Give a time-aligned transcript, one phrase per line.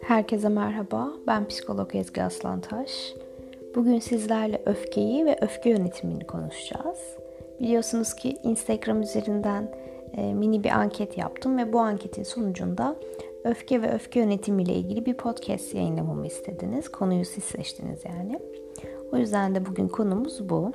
[0.00, 1.12] Herkese merhaba.
[1.26, 3.14] Ben psikolog Ezgi Aslantaş.
[3.74, 7.16] Bugün sizlerle öfkeyi ve öfke yönetimini konuşacağız.
[7.60, 9.74] Biliyorsunuz ki Instagram üzerinden
[10.16, 12.96] e, mini bir anket yaptım ve bu anketin sonucunda
[13.44, 16.88] öfke ve öfke yönetimiyle ilgili bir podcast yayınlamamı istediniz.
[16.88, 18.40] Konuyu siz seçtiniz yani.
[19.12, 20.72] O yüzden de bugün konumuz bu.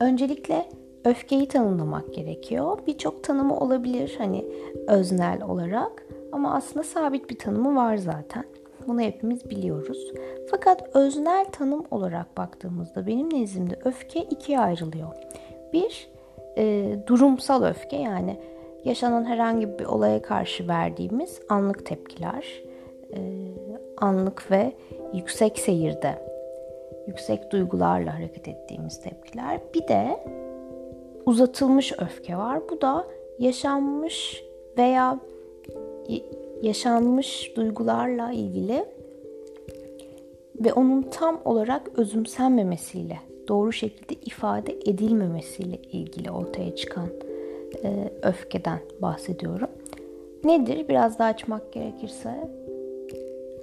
[0.00, 0.64] Öncelikle
[1.08, 2.78] öfkeyi tanımlamak gerekiyor.
[2.86, 4.44] Birçok tanımı olabilir hani
[4.88, 8.44] öznel olarak ama aslında sabit bir tanımı var zaten.
[8.86, 10.12] Bunu hepimiz biliyoruz.
[10.50, 15.08] Fakat öznel tanım olarak baktığımızda benim nezdimde öfke ikiye ayrılıyor.
[15.72, 16.10] Bir,
[16.56, 18.36] e, durumsal öfke yani
[18.84, 22.62] yaşanan herhangi bir olaya karşı verdiğimiz anlık tepkiler,
[23.14, 23.20] e,
[23.96, 24.72] anlık ve
[25.14, 26.18] yüksek seyirde,
[27.06, 29.60] yüksek duygularla hareket ettiğimiz tepkiler.
[29.74, 30.18] Bir de
[31.28, 32.60] uzatılmış öfke var.
[32.70, 33.06] Bu da
[33.38, 34.44] yaşanmış
[34.78, 35.20] veya
[36.62, 38.84] yaşanmış duygularla ilgili
[40.60, 47.08] ve onun tam olarak özümsenmemesiyle, doğru şekilde ifade edilmemesiyle ilgili ortaya çıkan
[47.84, 49.70] e, öfkeden bahsediyorum.
[50.44, 50.88] Nedir?
[50.88, 52.50] Biraz daha açmak gerekirse.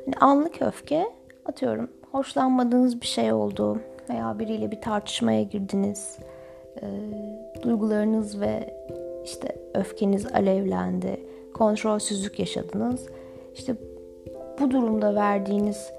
[0.06, 1.06] Hani anlık öfke
[1.46, 6.18] atıyorum hoşlanmadığınız bir şey oldu veya biriyle bir tartışmaya girdiniz.
[6.82, 6.86] E,
[7.62, 8.74] duygularınız ve
[9.24, 11.20] işte öfkeniz alevlendi
[11.54, 13.06] kontrolsüzlük yaşadınız.
[13.54, 13.76] İşte
[14.60, 15.92] bu durumda verdiğiniz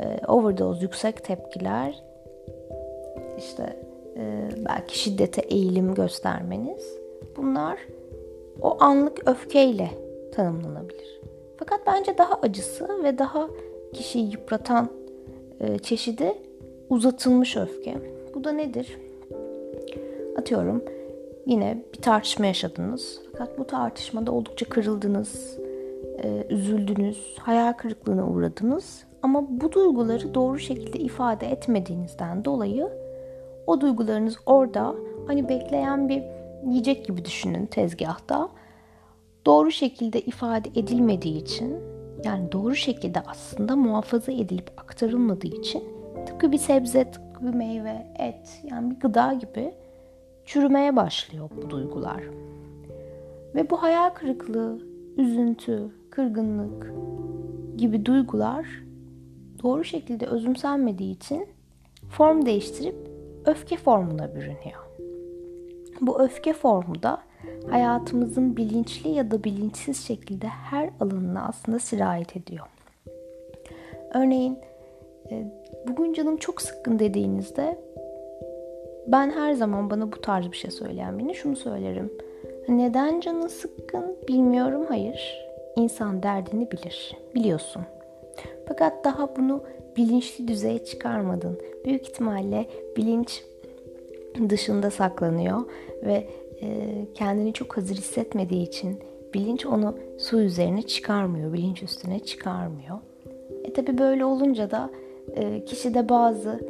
[0.00, 2.02] e, overdose yüksek tepkiler
[3.38, 3.76] işte
[4.16, 6.98] e, belki şiddete eğilim göstermeniz
[7.36, 7.78] bunlar
[8.62, 9.90] o anlık öfkeyle
[10.34, 11.20] tanımlanabilir.
[11.56, 13.48] Fakat bence daha acısı ve daha
[13.92, 14.88] kişiyi yıpratan
[15.60, 16.34] e, çeşidi
[16.90, 17.94] uzatılmış öfke.
[18.34, 18.98] Bu da nedir?
[20.40, 20.84] Atıyorum
[21.46, 23.20] yine bir tartışma yaşadınız.
[23.32, 25.58] Fakat bu tartışmada oldukça kırıldınız,
[26.22, 29.04] e, üzüldünüz, hayal kırıklığına uğradınız.
[29.22, 32.88] Ama bu duyguları doğru şekilde ifade etmediğinizden dolayı
[33.66, 34.94] o duygularınız orada
[35.26, 36.22] hani bekleyen bir
[36.66, 38.48] yiyecek gibi düşünün tezgahta.
[39.46, 41.76] Doğru şekilde ifade edilmediği için
[42.24, 45.84] yani doğru şekilde aslında muhafaza edilip aktarılmadığı için
[46.26, 49.79] tıpkı bir sebze, tıpkı bir meyve, et yani bir gıda gibi
[50.44, 52.22] çürümeye başlıyor bu duygular.
[53.54, 54.78] Ve bu hayal kırıklığı,
[55.16, 56.92] üzüntü, kırgınlık
[57.76, 58.66] gibi duygular
[59.62, 61.46] doğru şekilde özümsenmediği için
[62.10, 62.96] form değiştirip
[63.44, 64.90] öfke formuna bürünüyor.
[66.00, 67.22] Bu öfke formu da
[67.70, 72.66] hayatımızın bilinçli ya da bilinçsiz şekilde her alanına aslında sirayet ediyor.
[74.14, 74.58] Örneğin
[75.30, 75.52] e,
[75.88, 77.78] bugün canım çok sıkkın dediğinizde
[79.12, 82.12] ben her zaman bana bu tarz bir şey söyleyen birine şunu söylerim.
[82.68, 85.46] Neden canın sıkkın bilmiyorum hayır.
[85.76, 87.16] İnsan derdini bilir.
[87.34, 87.82] Biliyorsun.
[88.68, 89.62] Fakat daha bunu
[89.96, 91.58] bilinçli düzeye çıkarmadın.
[91.84, 92.66] Büyük ihtimalle
[92.96, 93.44] bilinç
[94.48, 95.60] dışında saklanıyor
[96.02, 96.28] ve
[96.62, 98.98] e, kendini çok hazır hissetmediği için
[99.34, 102.98] bilinç onu su üzerine çıkarmıyor, bilinç üstüne çıkarmıyor.
[103.64, 104.90] E tabi böyle olunca da
[105.34, 106.60] e, kişide bazı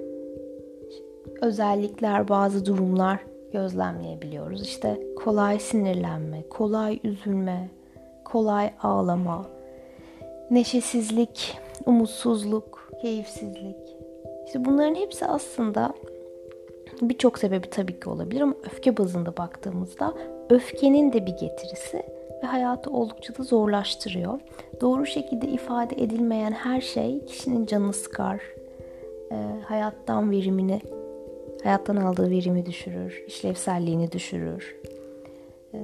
[1.43, 3.19] özellikler, bazı durumlar
[3.53, 4.62] gözlemleyebiliyoruz.
[4.62, 7.69] İşte kolay sinirlenme, kolay üzülme,
[8.25, 9.47] kolay ağlama,
[10.51, 13.97] neşesizlik, umutsuzluk, keyifsizlik.
[14.47, 15.95] İşte bunların hepsi aslında
[17.03, 20.15] birçok sebebi tabii ki olabilir ama öfke bazında baktığımızda
[20.51, 22.03] öfkenin de bir getirisi
[22.43, 24.41] ve hayatı oldukça da zorlaştırıyor.
[24.81, 28.41] Doğru şekilde ifade edilmeyen her şey kişinin canını sıkar,
[29.65, 30.81] hayattan verimini
[31.65, 34.76] hayattan aldığı verimi düşürür, işlevselliğini düşürür.
[35.75, 35.78] Ee,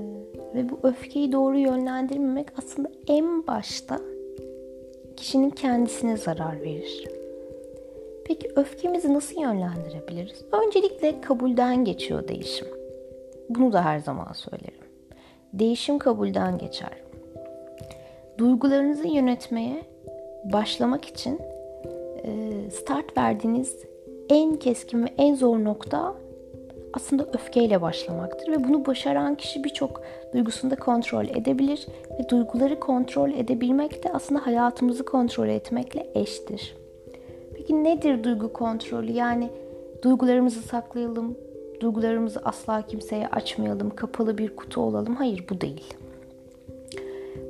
[0.55, 4.01] ve bu öfkeyi doğru yönlendirmemek aslında en başta
[5.17, 7.09] kişinin kendisine zarar verir.
[8.25, 10.45] Peki öfkemizi nasıl yönlendirebiliriz?
[10.53, 12.67] Öncelikle kabulden geçiyor değişim.
[13.49, 14.85] Bunu da her zaman söylerim.
[15.53, 17.03] Değişim kabulden geçer.
[18.39, 19.83] Duygularınızı yönetmeye
[20.53, 21.41] başlamak için
[22.71, 23.85] start verdiğiniz
[24.29, 26.15] en keskin ve en zor nokta
[26.93, 30.03] aslında öfkeyle başlamaktır ve bunu başaran kişi birçok
[30.33, 31.87] duygusunu da kontrol edebilir
[32.19, 36.77] ve duyguları kontrol edebilmek de aslında hayatımızı kontrol etmekle eştir.
[37.55, 39.13] Peki nedir duygu kontrolü?
[39.13, 39.51] Yani
[40.03, 41.37] duygularımızı saklayalım,
[41.81, 45.15] duygularımızı asla kimseye açmayalım, kapalı bir kutu olalım.
[45.15, 45.95] Hayır bu değil.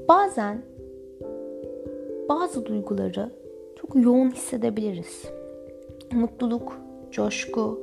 [0.09, 0.63] Bazen
[2.29, 3.31] bazı duyguları
[3.81, 5.25] çok yoğun hissedebiliriz
[6.13, 6.81] mutluluk,
[7.11, 7.81] coşku,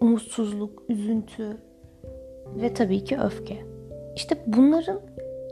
[0.00, 1.58] umutsuzluk, üzüntü,
[2.56, 3.64] ve tabii ki öfke.
[4.16, 5.00] İşte bunların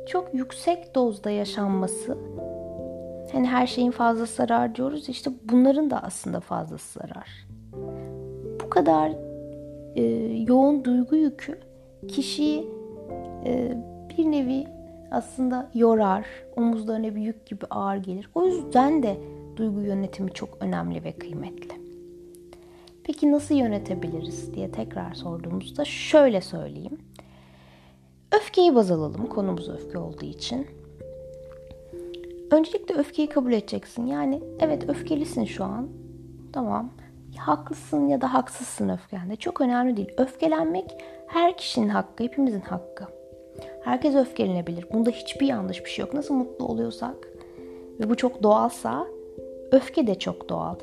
[0.06, 2.18] çok yüksek dozda yaşanması
[3.32, 7.48] hani her şeyin fazlası zarar diyoruz işte bunların da aslında fazlası zarar.
[8.64, 9.12] Bu kadar
[9.94, 10.02] e,
[10.48, 11.58] yoğun duygu yükü
[12.08, 12.68] kişiyi
[13.44, 13.78] e,
[14.10, 14.66] bir nevi
[15.10, 16.26] aslında yorar,
[16.56, 18.30] omuzlarına bir yük gibi ağır gelir.
[18.34, 19.16] O yüzden de
[19.60, 21.80] duygu yönetimi çok önemli ve kıymetli.
[23.04, 26.98] Peki nasıl yönetebiliriz diye tekrar sorduğumuzda şöyle söyleyeyim.
[28.32, 30.66] Öfkeyi baz alalım konumuz öfke olduğu için.
[32.50, 34.06] Öncelikle öfkeyi kabul edeceksin.
[34.06, 35.88] Yani evet öfkelisin şu an.
[36.52, 36.90] Tamam.
[37.36, 39.36] Haklısın ya da haksızsın öfkende.
[39.36, 40.12] Çok önemli değil.
[40.16, 43.04] Öfkelenmek her kişinin hakkı, hepimizin hakkı.
[43.84, 44.86] Herkes öfkelenebilir.
[44.92, 46.14] Bunda hiçbir yanlış bir şey yok.
[46.14, 47.16] Nasıl mutlu oluyorsak
[48.00, 49.06] ve bu çok doğalsa
[49.72, 50.74] öfke de çok doğal.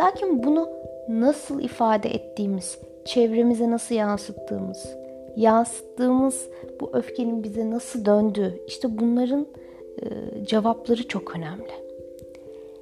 [0.00, 0.68] Lakin bunu
[1.08, 4.96] nasıl ifade ettiğimiz, çevremize nasıl yansıttığımız,
[5.36, 6.48] yansıttığımız
[6.80, 9.46] bu öfkenin bize nasıl döndüğü, işte bunların
[10.02, 10.06] e,
[10.46, 11.70] cevapları çok önemli.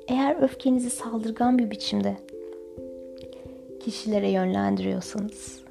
[0.08, 2.16] Eğer öfkenizi saldırgan bir biçimde
[3.80, 5.64] kişilere yönlendiriyorsanız,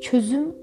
[0.00, 0.54] çözüm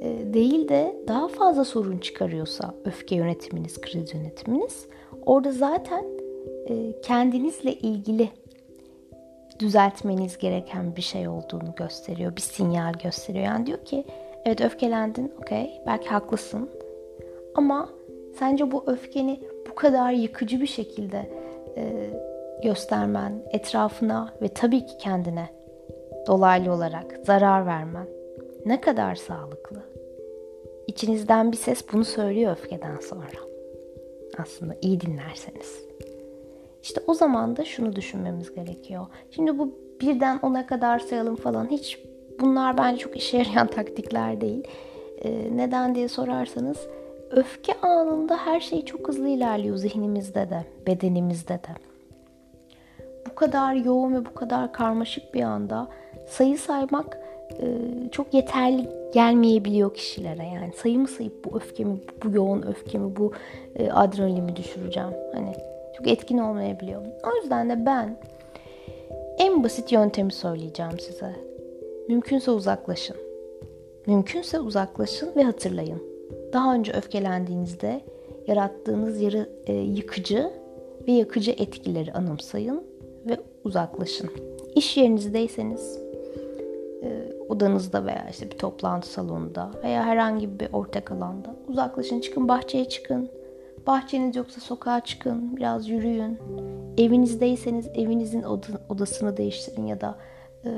[0.00, 4.86] e, değil de daha fazla sorun çıkarıyorsa öfke yönetiminiz, kriz yönetiminiz,
[5.26, 6.04] orada zaten
[7.02, 8.28] kendinizle ilgili
[9.58, 12.36] düzeltmeniz gereken bir şey olduğunu gösteriyor.
[12.36, 13.44] Bir sinyal gösteriyor.
[13.44, 14.04] Yani diyor ki
[14.44, 16.70] evet öfkelendin okey belki haklısın
[17.54, 17.88] ama
[18.38, 21.30] sence bu öfkeni bu kadar yıkıcı bir şekilde
[21.76, 22.10] e,
[22.62, 25.48] göstermen etrafına ve tabii ki kendine
[26.26, 28.06] dolaylı olarak zarar vermen
[28.66, 29.82] ne kadar sağlıklı?
[30.86, 33.52] İçinizden bir ses bunu söylüyor öfkeden sonra.
[34.38, 35.84] Aslında iyi dinlerseniz.
[36.82, 39.06] İşte o zaman da şunu düşünmemiz gerekiyor.
[39.30, 41.98] Şimdi bu birden ona kadar sayalım falan hiç
[42.40, 44.64] bunlar bence çok işe yarayan taktikler değil.
[45.24, 46.78] Ee, neden diye sorarsanız
[47.30, 51.92] öfke anında her şey çok hızlı ilerliyor zihnimizde de, bedenimizde de.
[53.30, 55.88] Bu kadar yoğun ve bu kadar karmaşık bir anda
[56.28, 57.18] sayı saymak
[57.60, 57.66] e,
[58.12, 63.32] çok yeterli gelmeyebiliyor kişilere yani sayımı sayıp bu öfkemi, bu yoğun öfkemi, bu
[63.76, 65.12] e, adrenalimi düşüreceğim.
[65.34, 65.52] Hani
[65.96, 67.02] çok etkin olmayabiliyor.
[67.32, 68.16] O yüzden de ben
[69.38, 71.32] en basit yöntemi söyleyeceğim size.
[72.08, 73.16] Mümkünse uzaklaşın.
[74.06, 76.02] Mümkünse uzaklaşın ve hatırlayın.
[76.52, 78.00] Daha önce öfkelendiğinizde
[78.46, 80.50] yarattığınız yarı e, yıkıcı
[81.08, 82.84] ve yakıcı etkileri anımsayın
[83.28, 84.30] ve uzaklaşın.
[84.74, 85.98] İş yerinizdeyseniz
[87.02, 92.88] e, odanızda veya işte bir toplantı salonunda veya herhangi bir ortak alanda uzaklaşın, çıkın bahçeye
[92.88, 93.28] çıkın
[93.86, 96.38] Bahçeniz yoksa sokağa çıkın, biraz yürüyün.
[96.98, 98.42] Evinizdeyseniz evinizin
[98.88, 100.18] odasını değiştirin ya da
[100.64, 100.70] e,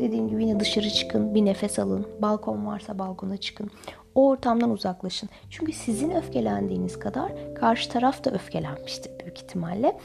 [0.00, 2.06] dediğim gibi yine dışarı çıkın, bir nefes alın.
[2.22, 3.70] Balkon varsa balkona çıkın.
[4.14, 5.28] O ortamdan uzaklaşın.
[5.50, 9.98] Çünkü sizin öfkelendiğiniz kadar karşı taraf da öfkelenmiştir büyük ihtimalle.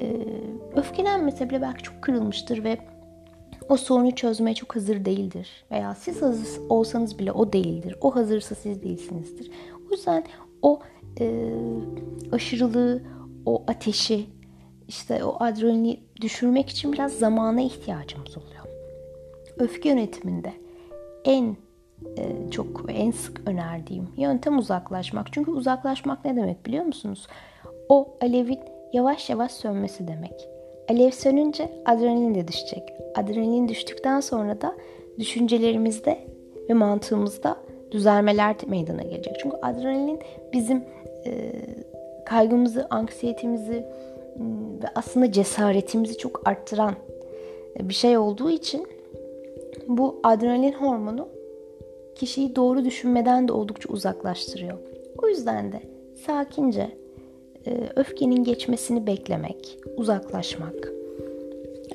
[0.00, 0.16] E,
[0.76, 2.78] öfkelenmese bile belki çok kırılmıştır ve
[3.68, 5.64] o sorunu çözmeye çok hazır değildir.
[5.70, 7.96] Veya siz hazır olsanız bile o değildir.
[8.00, 9.50] O hazırsa siz değilsinizdir.
[9.88, 10.24] O yüzden
[10.62, 10.80] o
[11.20, 11.52] e,
[12.32, 13.02] aşırılığı,
[13.46, 14.26] o ateşi,
[14.88, 18.64] işte o adrenalini düşürmek için biraz zamana ihtiyacımız oluyor.
[19.58, 20.52] Öfke yönetiminde
[21.24, 21.56] en
[22.18, 25.32] e, çok en sık önerdiğim yöntem uzaklaşmak.
[25.32, 27.26] Çünkü uzaklaşmak ne demek biliyor musunuz?
[27.88, 28.58] O alevin
[28.92, 30.48] yavaş yavaş sönmesi demek.
[30.90, 32.82] Alev sönünce adrenalin de düşecek.
[33.14, 34.76] Adrenalin düştükten sonra da
[35.18, 36.26] düşüncelerimizde
[36.68, 37.56] ve mantığımızda
[37.90, 39.36] düzelmeler meydana gelecek.
[39.42, 40.20] Çünkü adrenalin
[40.52, 40.84] bizim
[41.26, 41.52] e,
[42.26, 43.84] kaygımızı, anksiyetemizi
[44.82, 46.94] ve aslında cesaretimizi çok arttıran
[47.80, 48.86] bir şey olduğu için
[49.88, 51.28] bu adrenalin hormonu
[52.14, 54.78] kişiyi doğru düşünmeden de oldukça uzaklaştırıyor.
[55.22, 55.80] O yüzden de
[56.26, 56.90] sakince
[57.66, 60.92] e, öfkenin geçmesini beklemek, uzaklaşmak.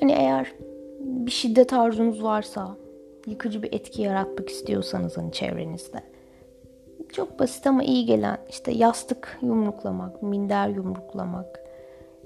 [0.00, 0.52] Hani eğer
[1.00, 2.76] bir şiddet arzunuz varsa,
[3.26, 6.02] yıkıcı bir etki yaratmak istiyorsanız hani çevrenizde
[7.12, 11.60] çok basit ama iyi gelen işte yastık yumruklamak, minder yumruklamak.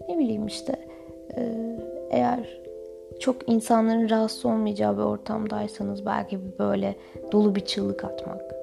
[0.09, 0.77] Ne bileyim işte
[1.37, 1.53] e,
[2.11, 2.61] eğer
[3.21, 6.97] çok insanların rahatsız olmayacağı bir ortamdaysanız belki böyle
[7.33, 8.55] dolu bir çığlık atmak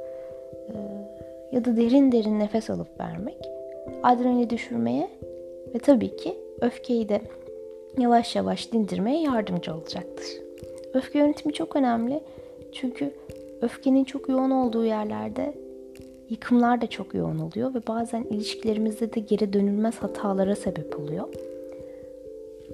[0.70, 0.76] e,
[1.52, 3.38] ya da derin derin nefes alıp vermek
[4.04, 5.10] adrenali düşürmeye
[5.76, 7.22] ve tabii ki öfkeyi de
[7.98, 10.26] yavaş yavaş dindirmeye yardımcı olacaktır.
[10.94, 12.20] Öfke yönetimi çok önemli
[12.72, 13.12] çünkü
[13.62, 15.54] öfkenin çok yoğun olduğu yerlerde
[16.30, 21.28] Yıkımlar da çok yoğun oluyor ve bazen ilişkilerimizde de geri dönülmez hatalara sebep oluyor.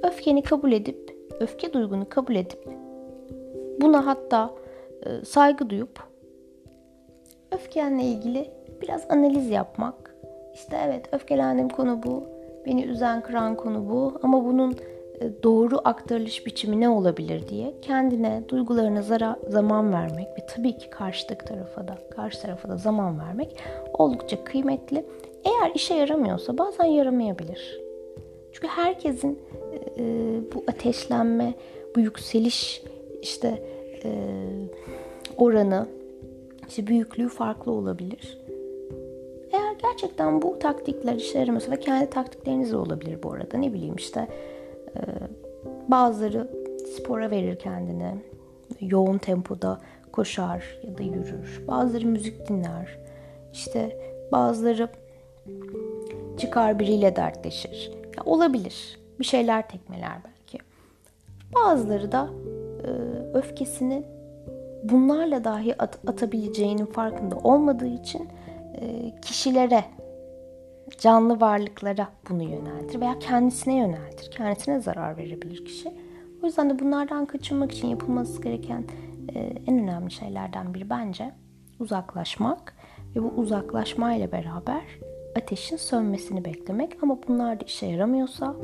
[0.04, 2.68] Öfkeni kabul edip, öfke duygunu kabul edip
[3.82, 4.52] buna hatta
[5.06, 6.00] e, saygı duyup
[7.52, 10.16] öfkenle ilgili biraz analiz yapmak.
[10.54, 12.24] İşte evet öfkelendiğim konu bu.
[12.66, 14.20] Beni üzen kıran konu bu.
[14.24, 14.76] Ama bunun
[15.44, 21.46] doğru aktarılış biçimi ne olabilir diye kendine, duygularına zara, zaman vermek ve tabii ki karşıdaki
[21.46, 23.58] tarafa da, karşı tarafa da zaman vermek
[23.94, 25.06] oldukça kıymetli.
[25.46, 27.80] Eğer işe yaramıyorsa bazen yaramayabilir.
[28.52, 29.40] Çünkü herkesin
[29.98, 30.04] e,
[30.56, 31.54] bu ateşlenme,
[31.96, 32.84] bu yükseliş
[33.22, 33.64] işte
[34.04, 34.10] e,
[35.38, 35.88] oranı,
[36.68, 38.40] işte büyüklüğü farklı olabilir.
[39.52, 43.58] Eğer gerçekten bu taktikler işe yaramıyorsa ve kendi taktikleriniz de olabilir bu arada.
[43.58, 44.63] Ne bileyim işte e,
[45.88, 46.48] bazıları
[46.98, 48.18] spora verir kendine.
[48.82, 49.80] Yoğun tempoda
[50.12, 51.64] koşar ya da yürür.
[51.68, 52.98] Bazıları müzik dinler.
[53.54, 53.98] İşte
[54.32, 54.90] bazıları
[56.38, 57.92] çıkar biriyle dertleşir.
[58.18, 59.00] Ya olabilir.
[59.20, 60.64] Bir şeyler tekmeler belki.
[61.56, 62.30] Bazıları da
[62.84, 62.90] e,
[63.38, 64.04] öfkesini
[64.84, 68.30] bunlarla dahi at, atabileceğinin farkında olmadığı için
[68.82, 69.84] e, kişilere,
[71.00, 74.32] canlı varlıklara bunu yöneltir veya kendisine yöneltir.
[74.32, 75.94] Kendisine zarar verebilir kişi.
[76.44, 78.84] O yüzden de bunlardan kaçınmak için yapılması gereken
[79.36, 81.32] e, en önemli şeylerden biri bence
[81.80, 82.76] uzaklaşmak
[83.16, 84.84] ve bu uzaklaşmayla beraber
[85.38, 88.56] ateşin sönmesini beklemek ama bunlar da işe yaramıyorsa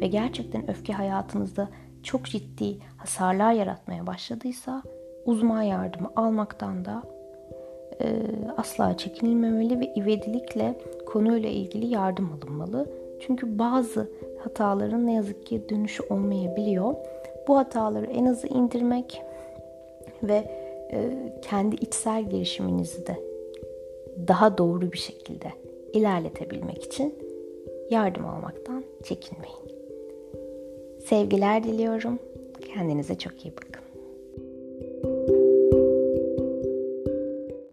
[0.00, 1.68] ve gerçekten öfke hayatınızda
[2.02, 4.82] çok ciddi hasarlar yaratmaya başladıysa
[5.24, 7.02] uzman yardımı almaktan da
[8.00, 8.06] e,
[8.56, 10.74] asla çekinilmemeli ve ivedilikle
[11.06, 12.90] konuyla ilgili yardım alınmalı.
[13.20, 16.94] Çünkü bazı hataların ne yazık ki dönüşü olmayabiliyor.
[17.48, 19.22] Bu hataları en azı indirmek
[20.22, 20.50] ve
[20.92, 21.10] e,
[21.42, 23.16] kendi içsel gelişiminizi de
[24.28, 25.52] daha doğru bir şekilde
[25.92, 27.14] ilerletebilmek için
[27.90, 29.56] yardım almaktan çekinmeyin.
[31.06, 32.18] Sevgiler diliyorum.
[32.74, 33.85] Kendinize çok iyi bakın.